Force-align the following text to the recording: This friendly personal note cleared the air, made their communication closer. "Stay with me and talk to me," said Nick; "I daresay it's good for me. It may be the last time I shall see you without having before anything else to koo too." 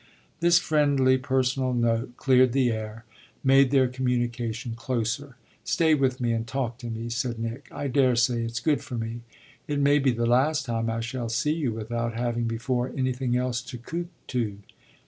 This 0.39 0.57
friendly 0.57 1.19
personal 1.19 1.75
note 1.75 2.17
cleared 2.17 2.53
the 2.53 2.71
air, 2.71 3.05
made 3.43 3.69
their 3.69 3.87
communication 3.87 4.73
closer. 4.73 5.35
"Stay 5.63 5.93
with 5.93 6.19
me 6.19 6.31
and 6.33 6.47
talk 6.47 6.79
to 6.79 6.89
me," 6.89 7.07
said 7.09 7.37
Nick; 7.37 7.67
"I 7.71 7.87
daresay 7.87 8.43
it's 8.43 8.59
good 8.59 8.81
for 8.81 8.95
me. 8.97 9.21
It 9.67 9.77
may 9.77 9.99
be 9.99 10.09
the 10.09 10.25
last 10.25 10.65
time 10.65 10.89
I 10.89 11.01
shall 11.01 11.29
see 11.29 11.53
you 11.53 11.71
without 11.73 12.15
having 12.15 12.45
before 12.45 12.91
anything 12.97 13.37
else 13.37 13.61
to 13.61 13.77
koo 13.77 14.07
too." 14.25 14.57